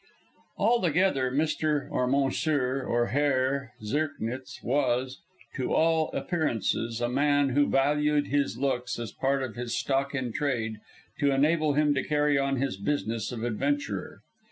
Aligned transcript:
Altogether 0.57 1.29
Mr., 1.31 1.87
or 1.91 2.07
Monsieur, 2.07 2.81
or 2.83 3.09
Herr 3.09 3.73
Zirknitz 3.83 4.59
was, 4.63 5.21
to 5.53 5.75
all 5.75 6.09
appearances, 6.13 7.01
a 7.01 7.07
man 7.07 7.49
who 7.49 7.67
valued 7.69 8.25
his 8.29 8.57
looks 8.57 8.97
as 8.97 9.11
part 9.11 9.43
of 9.43 9.53
his 9.53 9.77
stock 9.77 10.15
in 10.15 10.33
trade 10.33 10.79
to 11.19 11.29
enable 11.29 11.73
him 11.73 11.93
to 11.93 12.03
carry 12.03 12.39
on 12.39 12.55
his 12.55 12.77
business 12.77 13.31
of 13.31 13.43
adventurer. 13.43 14.23